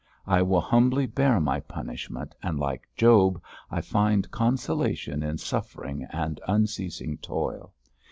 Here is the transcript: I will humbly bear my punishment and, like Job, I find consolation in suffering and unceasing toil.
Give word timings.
I 0.25 0.41
will 0.41 0.61
humbly 0.61 1.05
bear 1.05 1.39
my 1.39 1.59
punishment 1.59 2.33
and, 2.41 2.57
like 2.59 2.89
Job, 2.97 3.39
I 3.69 3.81
find 3.81 4.31
consolation 4.31 5.21
in 5.21 5.37
suffering 5.37 6.07
and 6.11 6.41
unceasing 6.47 7.19
toil. 7.19 7.71